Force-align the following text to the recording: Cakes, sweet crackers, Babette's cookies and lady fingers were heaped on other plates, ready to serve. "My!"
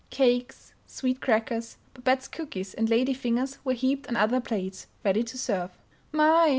Cakes, 0.09 0.73
sweet 0.87 1.21
crackers, 1.21 1.77
Babette's 1.93 2.27
cookies 2.27 2.73
and 2.73 2.89
lady 2.89 3.13
fingers 3.13 3.59
were 3.63 3.73
heaped 3.73 4.09
on 4.09 4.15
other 4.15 4.41
plates, 4.41 4.87
ready 5.05 5.21
to 5.23 5.37
serve. 5.37 5.77
"My!" 6.11 6.49